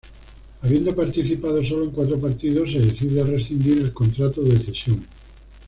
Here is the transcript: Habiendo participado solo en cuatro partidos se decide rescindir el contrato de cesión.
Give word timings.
Habiendo 0.63 0.95
participado 0.95 1.63
solo 1.63 1.83
en 1.85 1.91
cuatro 1.91 2.19
partidos 2.19 2.71
se 2.71 2.79
decide 2.79 3.21
rescindir 3.21 3.77
el 3.81 3.93
contrato 3.93 4.41
de 4.41 4.57
cesión. 4.57 5.05